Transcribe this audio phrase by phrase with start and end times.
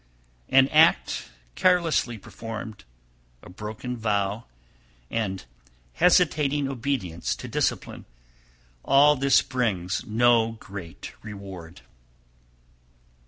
[0.49, 0.65] 312.
[0.73, 2.85] An act carelessly performed,
[3.43, 4.45] a broken vow,
[5.11, 5.45] and
[5.93, 8.05] hesitating obedience to discipline,
[8.83, 11.81] all this brings no great reward.